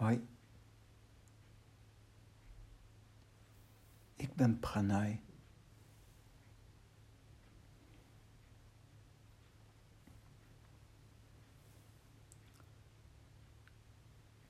Hoi. 0.00 0.26
Ik 4.16 4.34
ben 4.34 4.58
Pranay. 4.60 5.22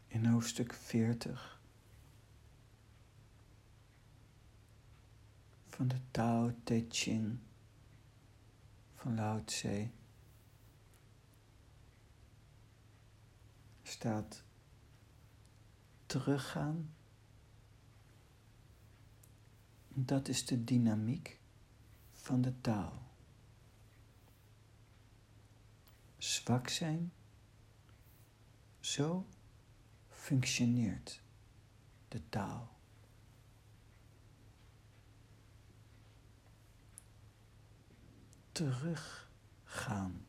In 0.06 0.26
hoofdstuk 0.26 0.72
40 0.74 1.60
van 5.66 5.88
de 5.88 6.00
Tao 6.10 6.54
Te 6.64 6.86
Ching 6.88 7.38
van 8.94 9.14
Lao 9.14 9.44
Tse 9.44 9.90
staat 13.82 14.48
teruggaan. 16.10 16.94
Dat 19.88 20.28
is 20.28 20.46
de 20.46 20.64
dynamiek 20.64 21.40
van 22.12 22.40
de 22.40 22.60
taal. 22.60 23.02
Zwak 26.16 26.68
zijn, 26.68 27.12
zo 28.80 29.26
functioneert 30.08 31.22
de 32.08 32.28
taal. 32.28 32.78
Teruggaan. 38.52 40.26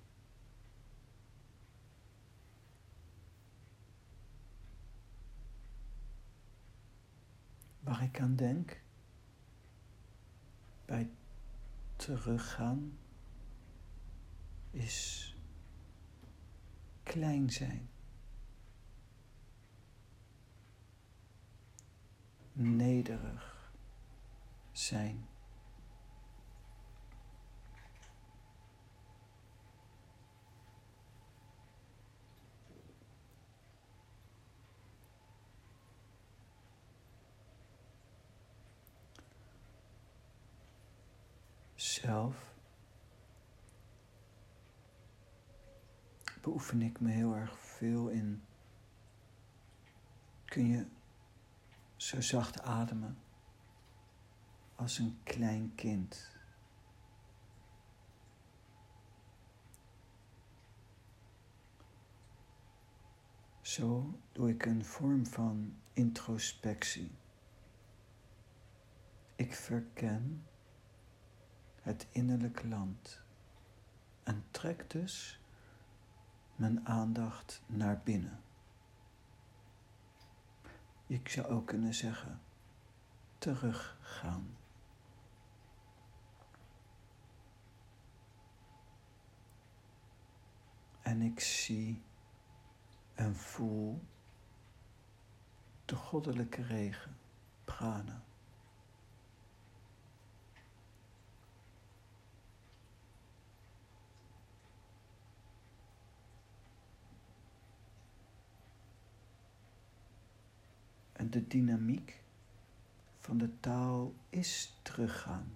Waar 7.84 8.04
ik 8.04 8.20
aan 8.20 8.36
denk 8.36 8.82
bij 10.86 11.10
teruggaan 11.96 12.98
is 14.72 15.36
klein 17.04 17.50
zijn. 17.50 17.90
Nederig 22.54 23.74
zijn. 24.72 25.31
Zelf 41.82 42.54
beoefen 46.42 46.82
ik 46.82 47.00
me 47.00 47.12
heel 47.12 47.36
erg 47.36 47.60
veel 47.60 48.08
in. 48.08 48.44
Kun 50.46 50.68
je 50.68 50.86
zo 51.96 52.22
zacht 52.22 52.62
ademen 52.62 53.18
als 54.76 54.98
een 54.98 55.20
klein 55.24 55.76
kind? 55.76 56.32
Zo 63.62 64.20
doe 64.32 64.50
ik 64.50 64.66
een 64.66 64.86
vorm 64.86 65.26
van 65.26 65.76
introspectie. 65.94 67.12
Ik 69.36 69.54
verken 69.54 70.46
het 71.82 72.08
innerlijk 72.12 72.64
land 72.64 73.22
en 74.24 74.44
trek 74.52 74.90
dus 74.90 75.40
mijn 76.56 76.88
aandacht 76.88 77.62
naar 77.66 78.02
binnen. 78.04 78.44
Ik 81.08 81.30
zou 81.30 81.48
ook 81.48 81.68
kunnen 81.68 81.94
zeggen, 81.94 82.42
teruggaan. 83.38 84.58
En 91.02 91.22
ik 91.22 91.40
zie 91.40 92.02
en 93.14 93.36
voel 93.36 94.04
de 95.86 95.96
goddelijke 95.96 96.62
regen, 96.62 97.18
prana. 97.64 98.24
De 111.32 111.48
dynamiek 111.48 112.24
van 113.20 113.38
de 113.38 113.60
taal 113.60 114.14
is 114.30 114.78
teruggaan. 114.82 115.56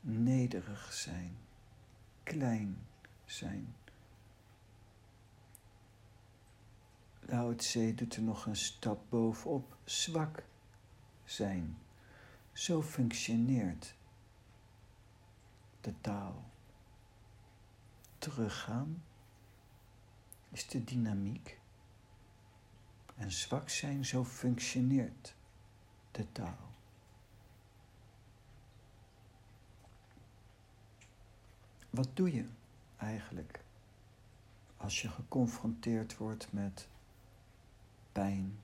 Nederig 0.00 0.92
zijn, 0.92 1.36
klein 2.22 2.86
zijn. 3.24 3.74
Lao 7.20 7.54
Tse 7.54 7.94
doet 7.94 8.16
er 8.16 8.22
nog 8.22 8.46
een 8.46 8.56
stap 8.56 9.10
bovenop, 9.10 9.76
zwak 9.84 10.44
zijn. 11.24 11.78
Zo 12.52 12.82
functioneert 12.82 13.94
de 15.80 16.00
taal. 16.00 16.44
Teruggaan 18.18 19.02
is 20.50 20.68
de 20.68 20.84
dynamiek. 20.84 21.58
En 23.16 23.30
zwak 23.30 23.68
zijn, 23.68 24.04
zo 24.04 24.24
functioneert 24.24 25.34
de 26.10 26.32
taal. 26.32 26.74
Wat 31.90 32.16
doe 32.16 32.32
je 32.32 32.48
eigenlijk 32.96 33.64
als 34.76 35.02
je 35.02 35.08
geconfronteerd 35.08 36.16
wordt 36.16 36.52
met 36.52 36.88
pijn, 38.12 38.58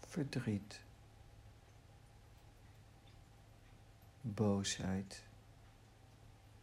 verdriet, 0.00 0.80
boosheid, 4.20 5.24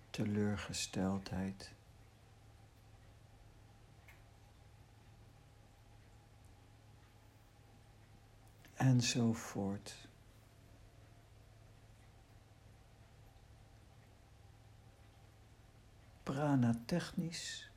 teleurgesteldheid? 0.09 1.77
Enzovoort. 8.79 10.07
Prana 16.23 16.73
technisch, 16.85 17.71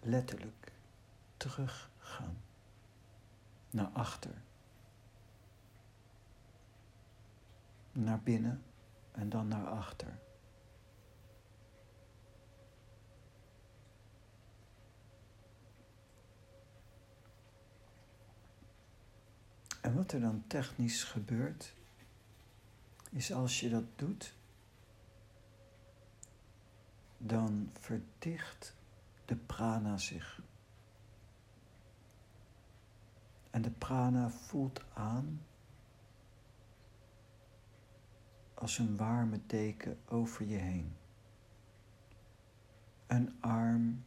letterlijk, 0.00 0.72
teruggaan. 1.36 2.36
Naar 3.70 3.90
achter. 3.92 4.42
Naar 7.92 8.20
binnen 8.20 8.62
en 9.12 9.28
dan 9.28 9.48
naar 9.48 9.66
achter. 9.66 10.18
En 19.82 19.94
wat 19.94 20.12
er 20.12 20.20
dan 20.20 20.44
technisch 20.46 21.04
gebeurt, 21.04 21.74
is 23.10 23.32
als 23.32 23.60
je 23.60 23.70
dat 23.70 23.84
doet, 23.96 24.34
dan 27.18 27.70
verdicht 27.80 28.76
de 29.24 29.36
prana 29.36 29.96
zich. 29.96 30.42
En 33.50 33.62
de 33.62 33.70
prana 33.70 34.30
voelt 34.30 34.80
aan 34.94 35.42
als 38.54 38.78
een 38.78 38.96
warme 38.96 39.40
deken 39.46 39.98
over 40.08 40.46
je 40.46 40.56
heen. 40.56 40.96
Een 43.06 43.36
arm 43.40 44.04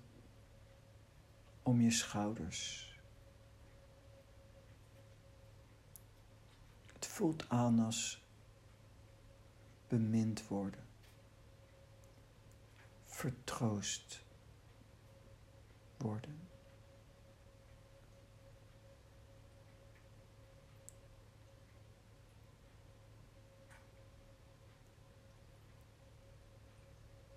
om 1.64 1.82
je 1.82 1.92
schouders. 1.92 2.95
Voelt 7.16 7.50
aan 7.50 7.80
als 7.80 8.26
bemind 9.88 10.48
worden, 10.48 10.86
vertroost 13.04 14.26
worden. 15.98 16.48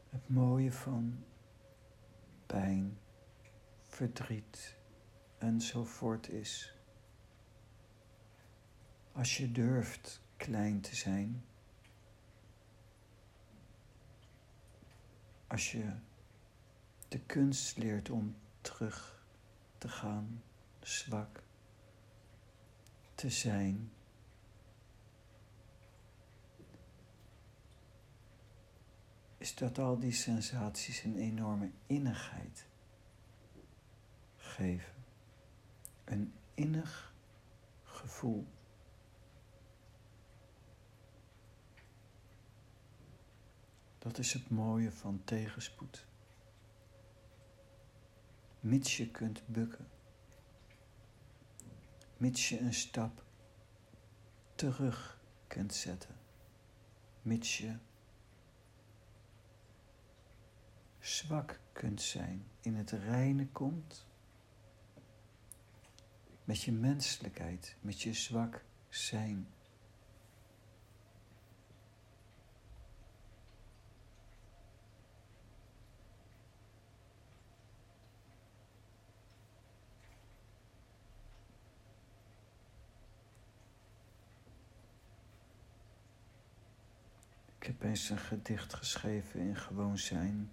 Het 0.08 0.28
mooie 0.28 0.72
van 0.72 1.24
pijn, 2.46 2.98
verdriet 3.86 4.76
enzovoort 5.38 6.28
is. 6.28 6.77
Als 9.18 9.36
je 9.36 9.52
durft 9.52 10.20
klein 10.36 10.80
te 10.80 10.94
zijn, 10.96 11.44
als 15.46 15.72
je 15.72 15.92
de 17.08 17.20
kunst 17.20 17.76
leert 17.76 18.10
om 18.10 18.36
terug 18.60 19.24
te 19.78 19.88
gaan, 19.88 20.42
zwak 20.80 21.42
te 23.14 23.30
zijn. 23.30 23.92
Is 29.38 29.54
dat 29.54 29.78
al 29.78 29.98
die 29.98 30.12
sensaties 30.12 31.02
een 31.02 31.18
enorme 31.18 31.70
innigheid 31.86 32.66
geven. 34.36 34.94
Een 36.04 36.34
innig 36.54 37.14
gevoel. 37.82 38.46
Dat 43.98 44.18
is 44.18 44.32
het 44.32 44.50
mooie 44.50 44.92
van 44.92 45.24
tegenspoed. 45.24 46.06
Mits 48.60 48.96
je 48.96 49.10
kunt 49.10 49.42
bukken. 49.46 49.88
Mits 52.16 52.48
je 52.48 52.60
een 52.60 52.74
stap 52.74 53.24
terug 54.54 55.20
kunt 55.46 55.74
zetten. 55.74 56.14
Mits 57.22 57.58
je 57.58 57.76
zwak 60.98 61.60
kunt 61.72 62.02
zijn, 62.02 62.44
in 62.60 62.74
het 62.74 62.90
reine 62.90 63.46
komt 63.46 64.06
met 66.44 66.62
je 66.62 66.72
menselijkheid, 66.72 67.76
met 67.80 68.02
je 68.02 68.12
zwak 68.12 68.64
zijn. 68.88 69.48
Heb 87.68 87.82
eens 87.82 88.10
een 88.10 88.18
gedicht 88.18 88.74
geschreven 88.74 89.40
in 89.40 89.56
Gewoon 89.56 89.98
Zijn. 89.98 90.52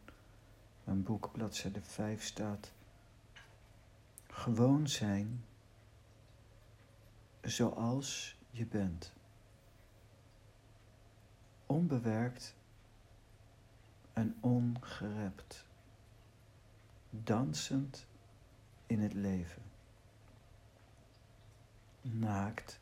Mijn 0.84 1.04
boek, 1.04 1.32
bladzijde 1.32 1.82
5, 1.82 2.24
staat. 2.24 2.72
Gewoon 4.28 4.88
zijn 4.88 5.46
zoals 7.42 8.38
je 8.50 8.66
bent. 8.66 9.14
Onbewerkt 11.66 12.56
en 14.14 14.38
ongerept. 14.40 15.66
Dansend 17.10 18.06
in 18.86 19.00
het 19.00 19.14
leven. 19.14 19.64
Naakt. 22.02 22.80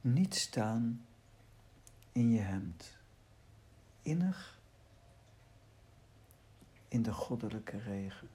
Niet 0.00 0.34
staan 0.34 1.05
in 2.16 2.30
je 2.30 2.40
hemd. 2.40 2.98
Innig 4.02 4.60
in 6.88 7.02
de 7.02 7.12
goddelijke 7.12 7.78
regen. 7.78 8.28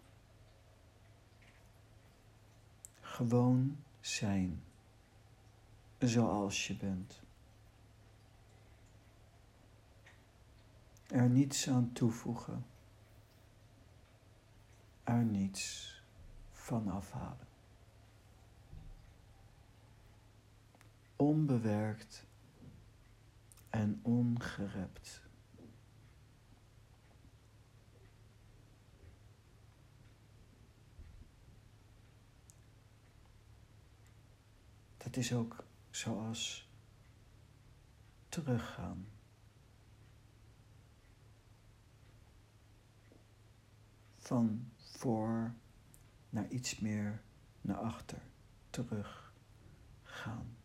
Gewoon 3.01 3.83
zijn 4.00 4.63
zoals 6.00 6.68
je 6.68 6.75
bent. 6.75 7.22
Er 11.07 11.30
niets 11.30 11.69
aan 11.69 11.92
toevoegen, 11.92 12.66
er 15.04 15.24
niets 15.24 15.95
van 16.51 16.88
afhalen. 16.88 17.48
Onbewerkt 21.16 22.25
en 23.71 24.00
ongerept. 24.01 25.21
Dat 34.97 35.15
is 35.15 35.33
ook 35.33 35.63
zoals 35.89 36.69
teruggaan. 38.29 39.07
Van 44.17 44.71
voor 44.75 45.56
naar 46.29 46.50
iets 46.50 46.79
meer 46.79 47.24
naar 47.62 47.77
achter, 47.77 48.21
terug 48.69 49.33
gaan. 50.03 50.57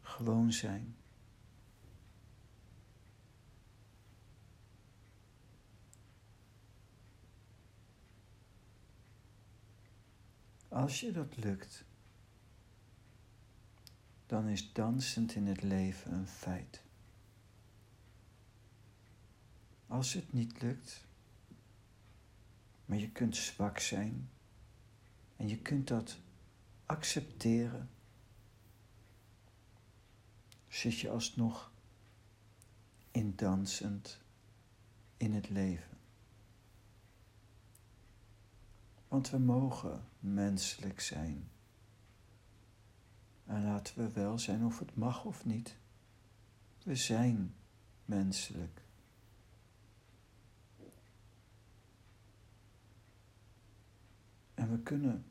Gewoon 0.00 0.52
zijn. 0.52 0.96
Als 10.72 11.00
je 11.00 11.12
dat 11.12 11.36
lukt, 11.36 11.84
dan 14.26 14.48
is 14.48 14.72
dansend 14.72 15.34
in 15.34 15.46
het 15.46 15.62
leven 15.62 16.12
een 16.12 16.26
feit. 16.26 16.82
Als 19.86 20.12
het 20.12 20.32
niet 20.32 20.62
lukt, 20.62 21.04
maar 22.84 22.98
je 22.98 23.10
kunt 23.10 23.36
zwak 23.36 23.78
zijn 23.78 24.30
en 25.36 25.48
je 25.48 25.58
kunt 25.58 25.88
dat 25.88 26.18
accepteren, 26.86 27.90
zit 30.68 30.98
je 30.98 31.10
alsnog 31.10 31.72
in 33.10 33.36
dansend 33.36 34.20
in 35.16 35.32
het 35.32 35.48
leven. 35.48 35.91
Want 39.12 39.30
we 39.30 39.38
mogen 39.38 40.04
menselijk 40.20 41.00
zijn. 41.00 41.50
En 43.46 43.64
laten 43.64 43.96
we 43.96 44.10
wel 44.10 44.38
zijn 44.38 44.64
of 44.64 44.78
het 44.78 44.96
mag 44.96 45.24
of 45.24 45.44
niet. 45.44 45.76
We 46.84 46.94
zijn 46.94 47.54
menselijk. 48.04 48.82
En 54.54 54.70
we 54.70 54.78
kunnen 54.78 55.24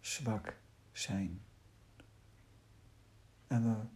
zwak 0.00 0.60
zijn. 0.92 1.40
En 3.46 3.62
we 3.62 3.86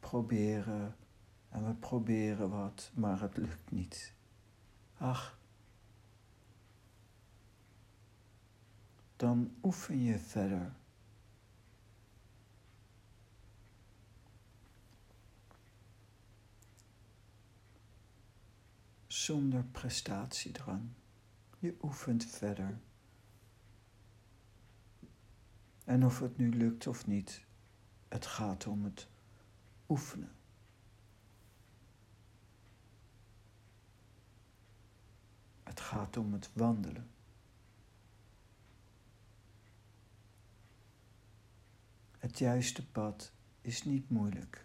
proberen 0.00 0.96
en 1.48 1.66
we 1.66 1.74
proberen 1.74 2.50
wat, 2.50 2.90
maar 2.94 3.20
het 3.20 3.36
lukt 3.36 3.70
niet. 3.70 4.14
Ach, 4.96 5.40
dan 9.22 9.56
oefen 9.62 10.02
je 10.02 10.18
verder. 10.18 10.72
Zonder 19.06 19.64
prestatiedrang. 19.64 20.88
Je 21.58 21.76
oefent 21.82 22.24
verder. 22.24 22.80
En 25.84 26.04
of 26.04 26.18
het 26.18 26.36
nu 26.36 26.50
lukt 26.50 26.86
of 26.86 27.06
niet, 27.06 27.44
het 28.08 28.26
gaat 28.26 28.66
om 28.66 28.84
het 28.84 29.08
oefenen. 29.88 30.32
Het 35.62 35.80
gaat 35.80 36.16
om 36.16 36.32
het 36.32 36.50
wandelen. 36.52 37.11
Het 42.32 42.40
juiste 42.40 42.86
pad 42.86 43.32
is 43.60 43.84
niet 43.84 44.10
moeilijk. 44.10 44.64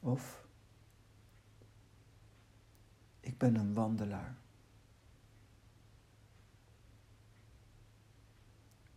Of 0.00 0.46
ben 3.38 3.54
een 3.54 3.74
wandelaar. 3.74 4.36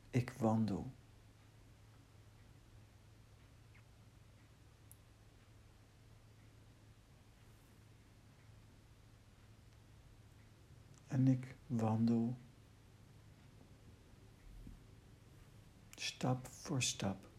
Ik 0.10 0.30
wandel. 0.38 0.92
En 11.08 11.28
ik 11.28 11.56
wandel 11.68 12.38
stap 16.06 16.48
voor 16.48 16.84
stap. 16.84 17.30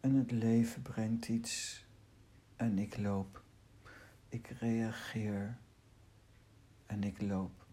En 0.00 0.14
het 0.14 0.30
leven 0.30 0.82
brengt 0.82 1.28
iets 1.28 1.84
en 2.56 2.78
ik 2.78 2.96
loop. 2.96 3.42
Ik 4.28 4.46
reageer 4.46 5.58
en 6.86 7.04
ik 7.04 7.20
loop. 7.20 7.66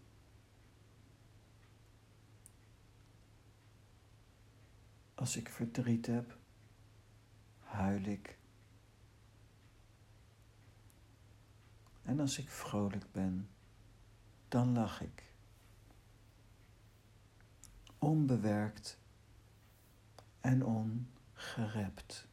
Als 5.14 5.36
ik 5.36 5.48
verdriet 5.48 6.06
heb, 6.06 6.38
huil 7.58 8.04
ik. 8.04 8.38
En 12.02 12.20
als 12.20 12.38
ik 12.38 12.48
vrolijk 12.48 13.12
ben, 13.12 13.48
dan 14.48 14.72
lach 14.72 15.00
ik. 15.00 15.24
Onbewerkt 17.98 18.98
en 20.40 20.64
ongerept. 20.64 22.26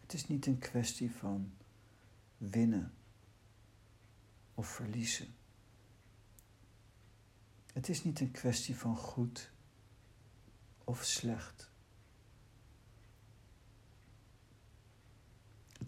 Het 0.00 0.12
is 0.12 0.28
niet 0.28 0.46
een 0.46 0.58
kwestie 0.58 1.10
van 1.10 1.52
winnen 2.36 2.94
of 4.54 4.68
verliezen. 4.68 5.34
Het 7.72 7.88
is 7.88 8.04
niet 8.04 8.20
een 8.20 8.30
kwestie 8.30 8.76
van 8.76 8.96
goed 8.96 9.50
of 10.84 11.04
slecht. 11.04 11.70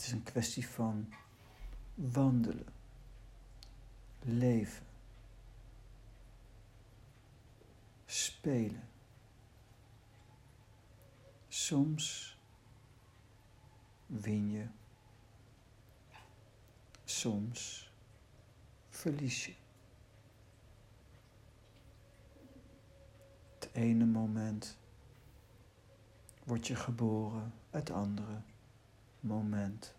Het 0.00 0.08
is 0.08 0.14
een 0.14 0.22
kwestie 0.22 0.68
van 0.68 1.12
wandelen, 1.94 2.66
leven, 4.20 4.86
spelen. 8.06 8.88
Soms 11.48 12.36
win 14.06 14.50
je, 14.50 14.66
soms 17.04 17.92
verlies 18.88 19.46
je. 19.46 19.54
Het 23.54 23.68
ene 23.72 24.04
moment 24.04 24.78
word 26.44 26.66
je 26.66 26.76
geboren, 26.76 27.52
het 27.70 27.90
andere 27.90 28.42
moment 29.20 29.94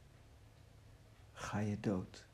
ga 1.34 1.60
je 1.60 1.80
dood. 1.80 2.25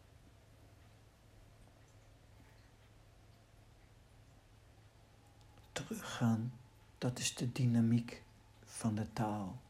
Teruggaan, 5.71 6.53
dat 6.97 7.19
is 7.19 7.35
de 7.35 7.51
dynamiek 7.51 8.23
van 8.65 8.95
de 8.95 9.13
taal. 9.13 9.61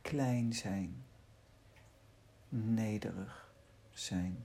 Klein 0.00 0.52
zijn, 0.52 1.04
nederig 2.48 3.54
zijn. 3.90 4.44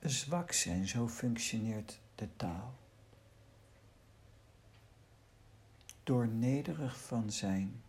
Zwak 0.00 0.52
zijn, 0.52 0.88
zo 0.88 1.08
functioneert 1.08 2.00
de 2.14 2.36
taal. 2.36 2.79
Door 6.10 6.28
nederig 6.28 7.00
van 7.00 7.32
zijn 7.32 7.82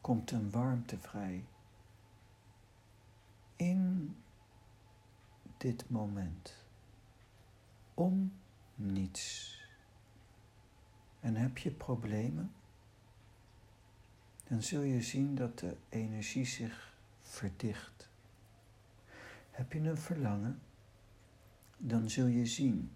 komt 0.00 0.30
een 0.30 0.50
warmte 0.50 0.98
vrij 0.98 1.44
in 3.56 4.16
dit 5.56 5.90
moment 5.90 6.64
om 7.94 8.32
niets. 8.74 9.54
En 11.20 11.36
heb 11.36 11.58
je 11.58 11.70
problemen, 11.70 12.52
dan 14.44 14.62
zul 14.62 14.82
je 14.82 15.02
zien 15.02 15.34
dat 15.34 15.58
de 15.58 15.76
energie 15.88 16.46
zich 16.46 16.94
verdicht. 17.20 18.08
Heb 19.50 19.72
je 19.72 19.80
een 19.80 19.98
verlangen, 19.98 20.60
dan 21.76 22.10
zul 22.10 22.26
je 22.26 22.46
zien 22.46 22.95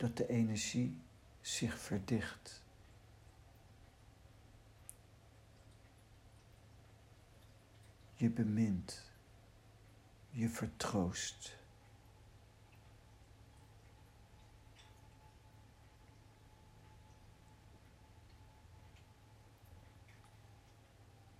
dat 0.00 0.16
de 0.16 0.26
energie 0.26 1.00
zich 1.40 1.78
verdicht. 1.78 2.62
Je 8.14 8.30
bemint, 8.30 9.10
je 10.30 10.48
vertroost. 10.48 11.58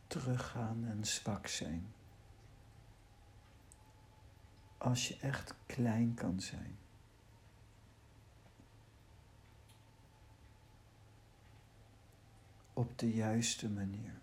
Teruggaan 0.07 0.85
en 0.85 1.05
zwak 1.05 1.47
zijn. 1.47 1.95
Als 4.79 5.09
je 5.09 5.19
echt 5.21 5.55
klein 5.67 6.15
kan 6.15 6.41
zijn. 6.41 6.80
Op 12.81 12.99
de 12.99 13.13
juiste 13.13 13.69
manier. 13.69 14.19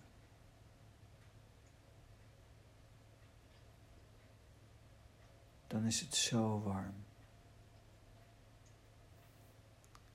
Dan 5.68 5.86
is 5.86 6.00
het 6.00 6.16
zo 6.16 6.62
warm. 6.62 7.06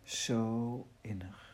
Zo 0.02 0.86
innig. 1.00 1.51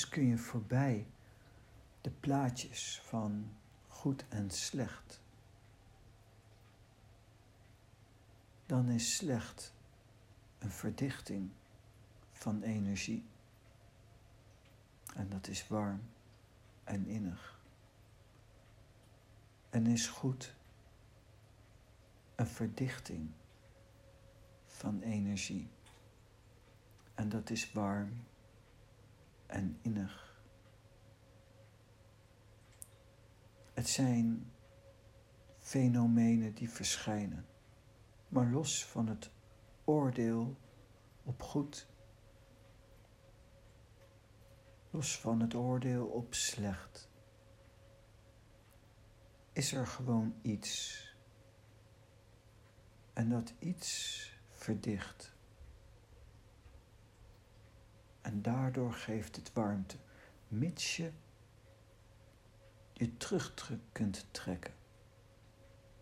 Dus 0.00 0.08
kun 0.08 0.26
je 0.26 0.38
voorbij 0.38 1.06
de 2.00 2.10
plaatjes 2.10 3.00
van 3.04 3.52
goed 3.88 4.24
en 4.28 4.50
slecht. 4.50 5.20
Dan 8.66 8.88
is 8.88 9.16
slecht 9.16 9.74
een 10.58 10.70
verdichting 10.70 11.50
van 12.32 12.62
energie. 12.62 13.24
En 15.14 15.28
dat 15.28 15.48
is 15.48 15.68
warm 15.68 16.00
en 16.84 17.06
innig. 17.06 17.60
En 19.70 19.86
is 19.86 20.06
goed 20.06 20.54
een 22.34 22.46
verdichting 22.46 23.30
van 24.66 25.00
energie. 25.00 25.68
En 27.14 27.28
dat 27.28 27.50
is 27.50 27.72
warm 27.72 28.28
en 29.50 29.78
innig. 29.82 30.42
Het 33.74 33.88
zijn 33.88 34.52
fenomenen 35.58 36.54
die 36.54 36.70
verschijnen, 36.70 37.46
maar 38.28 38.50
los 38.50 38.86
van 38.86 39.08
het 39.08 39.30
oordeel 39.84 40.56
op 41.22 41.42
goed, 41.42 41.86
los 44.90 45.18
van 45.18 45.40
het 45.40 45.54
oordeel 45.54 46.06
op 46.06 46.34
slecht, 46.34 47.08
is 49.52 49.72
er 49.72 49.86
gewoon 49.86 50.34
iets. 50.42 50.98
En 53.12 53.28
dat 53.28 53.54
iets 53.58 54.32
verdicht. 54.50 55.38
En 58.20 58.42
daardoor 58.42 58.92
geeft 58.92 59.36
het 59.36 59.52
warmte, 59.52 59.96
mits 60.48 60.96
je 60.96 61.12
je 62.92 63.16
terug 63.16 63.54
kunt 63.92 64.26
trekken. 64.30 64.74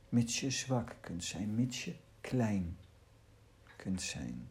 Mits 0.08 0.40
je 0.40 0.50
zwak 0.50 0.96
kunt 1.00 1.24
zijn, 1.24 1.54
mits 1.54 1.84
je 1.84 1.96
klein 2.20 2.78
kunt 3.76 4.02
zijn, 4.02 4.50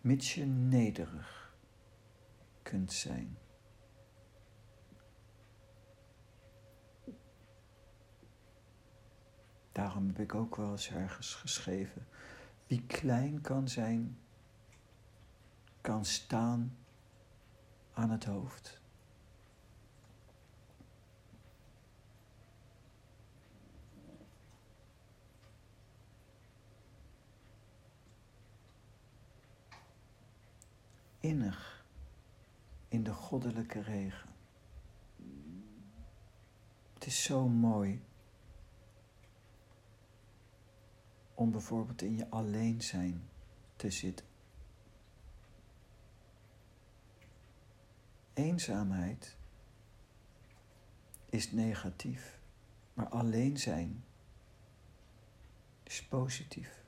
mits 0.00 0.34
je 0.34 0.44
nederig 0.44 1.56
kunt 2.62 2.92
zijn. 2.92 3.38
Daarom 9.72 10.06
heb 10.06 10.18
ik 10.18 10.34
ook 10.34 10.56
wel 10.56 10.70
eens 10.70 10.90
ergens 10.90 11.34
geschreven: 11.34 12.06
wie 12.66 12.82
klein 12.86 13.40
kan 13.40 13.68
zijn, 13.68 14.18
kan 15.80 16.04
staan 16.04 16.77
aan 17.98 18.10
het 18.10 18.24
hoofd. 18.24 18.80
Innig 31.20 31.84
in 32.88 33.02
de 33.02 33.12
goddelijke 33.12 33.80
regen. 33.80 34.28
Het 36.94 37.06
is 37.06 37.22
zo 37.22 37.48
mooi 37.48 38.02
om 41.34 41.50
bijvoorbeeld 41.50 42.02
in 42.02 42.16
je 42.16 42.30
alleen 42.30 42.82
zijn 42.82 43.28
te 43.76 43.90
zitten. 43.90 44.27
Eenzaamheid 48.38 49.36
is 51.24 51.52
negatief, 51.52 52.40
maar 52.94 53.08
alleen 53.08 53.56
zijn 53.56 54.04
is 55.82 56.04
positief. 56.04 56.84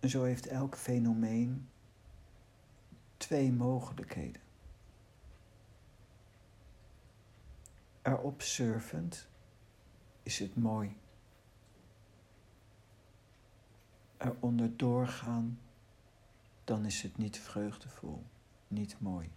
En 0.00 0.08
zo 0.08 0.22
heeft 0.22 0.46
elk 0.46 0.76
fenomeen 0.76 1.68
twee 3.16 3.52
mogelijkheden. 3.52 4.42
Erop 8.02 8.42
surfend 8.42 9.28
is 10.22 10.38
het 10.38 10.56
mooi. 10.56 10.96
Eronder 14.18 14.76
doorgaan 14.76 15.58
dan 16.68 16.84
is 16.84 17.02
het 17.02 17.16
niet 17.16 17.38
vreugdevol, 17.38 18.24
niet 18.68 19.00
mooi. 19.00 19.30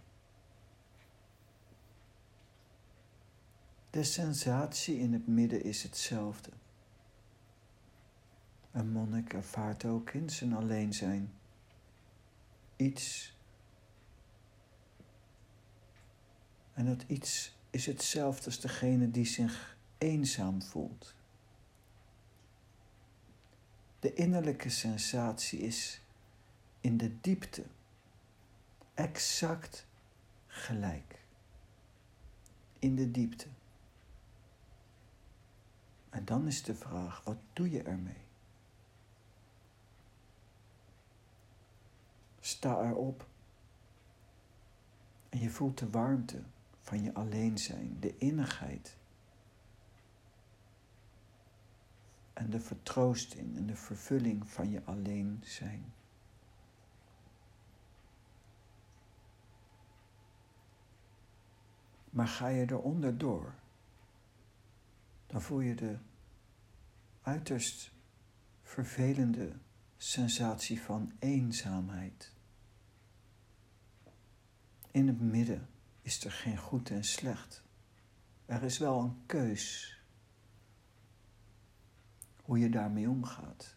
De 3.90 4.04
sensatie 4.04 4.98
in 4.98 5.12
het 5.12 5.26
midden 5.26 5.64
is 5.64 5.82
hetzelfde. 5.82 6.50
Een 8.70 8.90
monnik 8.90 9.32
ervaart 9.32 9.84
ook 9.84 10.10
in 10.10 10.30
zijn 10.30 10.52
alleen 10.52 10.92
zijn 10.92 11.32
iets. 12.76 13.36
En 16.72 16.86
dat 16.86 17.04
iets 17.06 17.56
is 17.70 17.86
hetzelfde 17.86 18.44
als 18.44 18.60
degene 18.60 19.10
die 19.10 19.26
zich 19.26 19.76
eenzaam 19.98 20.62
voelt. 20.62 21.14
De 24.00 24.14
innerlijke 24.14 24.70
sensatie 24.70 25.58
is 25.58 26.01
in 26.82 26.96
de 26.96 27.20
diepte 27.20 27.64
exact 28.94 29.86
gelijk. 30.46 31.20
In 32.78 32.96
de 32.96 33.10
diepte. 33.10 33.46
En 36.10 36.24
dan 36.24 36.46
is 36.46 36.62
de 36.62 36.74
vraag, 36.74 37.24
wat 37.24 37.36
doe 37.52 37.70
je 37.70 37.82
ermee? 37.82 38.24
Sta 42.40 42.88
erop. 42.88 43.26
En 45.28 45.38
je 45.38 45.50
voelt 45.50 45.78
de 45.78 45.90
warmte 45.90 46.42
van 46.80 47.02
je 47.02 47.14
alleen 47.14 47.58
zijn, 47.58 47.96
de 48.00 48.16
innigheid. 48.16 48.96
En 52.32 52.50
de 52.50 52.60
vertroosting 52.60 53.56
en 53.56 53.66
de 53.66 53.76
vervulling 53.76 54.48
van 54.48 54.70
je 54.70 54.84
alleen 54.84 55.40
zijn. 55.44 55.92
Maar 62.12 62.28
ga 62.28 62.48
je 62.48 62.70
eronder 62.70 63.18
door, 63.18 63.54
dan 65.26 65.42
voel 65.42 65.60
je 65.60 65.74
de 65.74 65.98
uiterst 67.22 67.92
vervelende 68.62 69.52
sensatie 69.96 70.80
van 70.80 71.12
eenzaamheid. 71.18 72.32
In 74.90 75.06
het 75.06 75.20
midden 75.20 75.68
is 76.02 76.24
er 76.24 76.32
geen 76.32 76.58
goed 76.58 76.90
en 76.90 77.04
slecht. 77.04 77.62
Er 78.46 78.62
is 78.62 78.78
wel 78.78 79.00
een 79.00 79.26
keus 79.26 79.96
hoe 82.42 82.58
je 82.58 82.70
daarmee 82.70 83.08
omgaat. 83.08 83.76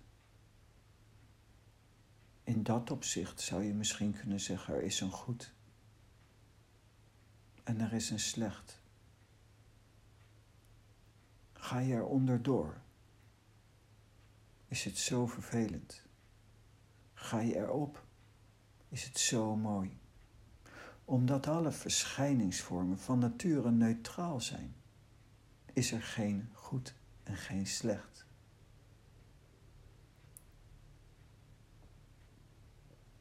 In 2.44 2.64
dat 2.64 2.92
opzicht 2.92 3.42
zou 3.42 3.64
je 3.64 3.74
misschien 3.74 4.14
kunnen 4.14 4.40
zeggen: 4.40 4.74
er 4.74 4.84
is 4.84 5.00
een 5.00 5.12
goed 5.12 5.55
en 7.66 7.80
er 7.80 7.94
is 7.94 8.10
een 8.10 8.20
slecht. 8.20 8.80
Ga 11.54 11.80
je 11.80 11.94
er 11.94 12.06
onderdoor? 12.06 12.78
Is 14.68 14.84
het 14.84 14.98
zo 14.98 15.28
vervelend? 15.28 16.02
Ga 17.14 17.40
je 17.40 17.56
erop? 17.56 18.06
Is 18.90 19.04
het 19.04 19.20
zo 19.20 19.56
mooi? 19.56 19.98
Omdat 21.06 21.48
alle 21.48 21.72
verschijningsvormen 21.72 23.00
van 23.00 23.20
nature 23.20 23.72
neutraal 23.72 24.42
zijn, 24.42 24.76
is 25.74 25.92
er 25.92 26.02
geen 26.02 26.50
goed 26.54 26.94
en 27.24 27.36
geen 27.36 27.68
slecht. 27.68 28.26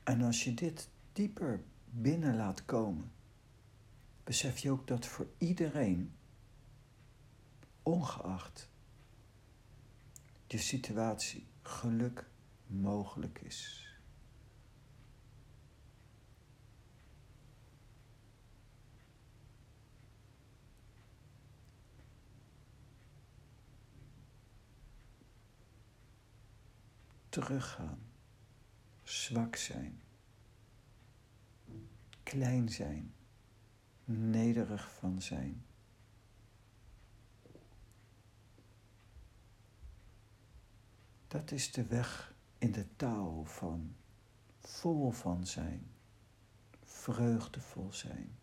En 0.03 0.23
als 0.23 0.45
je 0.45 0.55
dit 0.55 0.89
dieper 1.13 1.63
binnen 1.85 2.37
laat 2.37 2.65
komen, 2.65 3.13
besef 4.25 4.59
je 4.59 4.71
ook 4.71 4.87
dat 4.87 5.07
voor 5.07 5.27
iedereen, 5.39 6.17
ongeacht 7.83 8.73
je 10.55 10.61
situatie, 10.61 11.47
geluk 11.63 12.31
mogelijk 12.67 13.41
is. 13.41 13.89
Teruggaan, 27.29 27.99
zwak 29.03 29.57
zijn, 29.57 30.03
klein 32.23 32.69
zijn 32.69 33.15
nederig 34.05 34.93
van 34.93 35.23
zijn. 35.23 35.65
Dat 41.29 41.51
is 41.51 41.73
de 41.73 41.87
weg 41.87 42.35
in 42.59 42.73
de 42.73 42.87
taal 42.97 43.45
van 43.45 43.95
vol 44.61 45.11
van 45.11 45.47
zijn, 45.47 45.87
vreugdevol 46.83 47.93
zijn. 47.93 48.39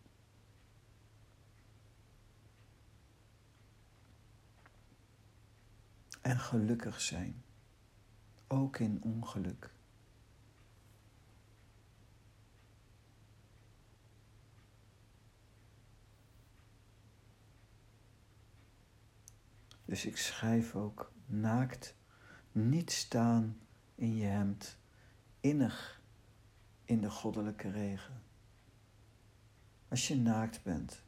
En 6.20 6.38
gelukkig 6.38 7.00
zijn, 7.00 7.42
ook 8.46 8.78
in 8.78 9.02
ongeluk. 9.02 9.71
Dus 19.92 20.04
ik 20.04 20.16
schrijf 20.16 20.74
ook 20.74 21.12
naakt, 21.26 21.94
niet 22.52 22.92
staan 22.92 23.58
in 23.94 24.16
je 24.16 24.24
hemd, 24.24 24.78
innig 25.40 26.02
in 26.84 27.00
de 27.00 27.10
goddelijke 27.10 27.70
regen. 27.70 28.22
Als 29.88 30.08
je 30.08 30.16
naakt 30.16 30.62
bent, 30.62 31.02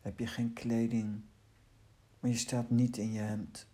heb 0.00 0.18
je 0.18 0.26
geen 0.26 0.52
kleding, 0.52 1.22
maar 2.20 2.30
je 2.30 2.36
staat 2.36 2.70
niet 2.70 2.96
in 2.96 3.12
je 3.12 3.20
hemd. 3.20 3.66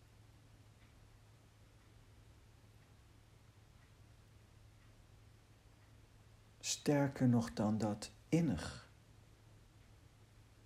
Sterker 6.61 7.29
nog 7.29 7.53
dan 7.53 7.79
dat, 7.79 8.11
innig. 8.29 8.91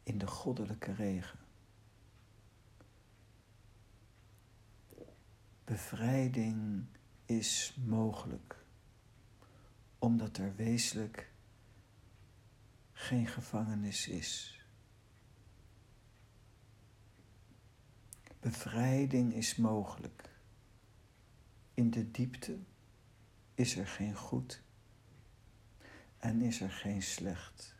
in 0.03 0.19
de 0.19 0.27
goddelijke 0.27 0.93
regen. 0.93 1.40
Bevrijding 5.71 6.87
is 7.25 7.77
mogelijk, 7.85 8.65
omdat 9.99 10.37
er 10.37 10.55
wezenlijk 10.57 11.33
geen 12.93 13.27
gevangenis 13.27 14.09
is. 14.09 14.61
Bevrijding 18.41 19.35
is 19.35 19.57
mogelijk. 19.57 20.31
In 21.75 21.91
de 21.91 22.11
diepte 22.11 22.59
is 23.55 23.77
er 23.77 23.87
geen 23.87 24.15
goed 24.15 24.63
en 26.19 26.43
is 26.43 26.61
er 26.61 26.71
geen 26.71 27.03
slecht. 27.03 27.75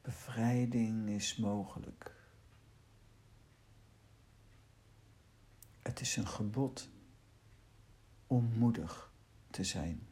Bevrijding 0.00 1.08
is 1.08 1.36
mogelijk. 1.36 2.15
Het 5.86 6.00
is 6.00 6.16
een 6.16 6.26
gebod 6.26 6.88
om 8.26 8.44
moedig 8.44 9.12
te 9.50 9.64
zijn. 9.64 10.05